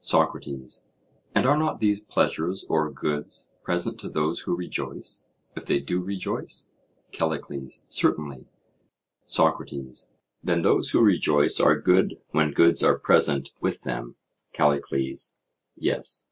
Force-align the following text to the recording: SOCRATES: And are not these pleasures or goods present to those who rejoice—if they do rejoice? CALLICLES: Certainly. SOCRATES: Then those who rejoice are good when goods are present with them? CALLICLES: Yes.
SOCRATES: 0.00 0.84
And 1.34 1.44
are 1.44 1.58
not 1.58 1.80
these 1.80 1.98
pleasures 2.00 2.64
or 2.68 2.88
goods 2.88 3.48
present 3.64 3.98
to 3.98 4.08
those 4.08 4.42
who 4.42 4.54
rejoice—if 4.54 5.66
they 5.66 5.80
do 5.80 6.00
rejoice? 6.00 6.70
CALLICLES: 7.10 7.86
Certainly. 7.88 8.46
SOCRATES: 9.26 10.12
Then 10.40 10.62
those 10.62 10.90
who 10.90 11.00
rejoice 11.00 11.58
are 11.58 11.80
good 11.80 12.20
when 12.30 12.52
goods 12.52 12.84
are 12.84 12.96
present 12.96 13.50
with 13.60 13.80
them? 13.82 14.14
CALLICLES: 14.52 15.34
Yes. 15.74 16.26